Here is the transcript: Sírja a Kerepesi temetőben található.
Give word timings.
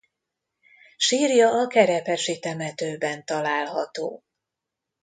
Sírja 0.97 1.49
a 1.49 1.67
Kerepesi 1.67 2.39
temetőben 2.39 3.25
található. 3.25 4.23